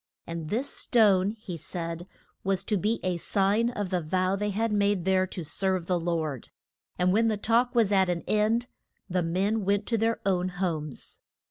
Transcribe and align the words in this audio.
And 0.25 0.49
this 0.49 0.67
stone, 0.67 1.29
he 1.29 1.55
said, 1.55 2.07
was 2.43 2.63
to 2.63 2.75
be 2.75 2.99
a 3.03 3.17
sign 3.17 3.69
of 3.69 3.91
the 3.91 4.01
vow 4.01 4.35
they 4.35 4.49
had 4.49 4.73
made 4.73 5.05
there 5.05 5.27
to 5.27 5.43
serve 5.43 5.85
the 5.85 5.99
Lord. 5.99 6.49
And 6.97 7.13
when 7.13 7.27
the 7.27 7.37
talk 7.37 7.75
was 7.75 7.91
at 7.91 8.09
an 8.09 8.23
end, 8.23 8.65
the 9.07 9.21
men 9.21 9.63
went 9.63 9.85
to 9.89 9.99
their 9.99 10.19
own 10.25 10.49
homes. 10.49 11.19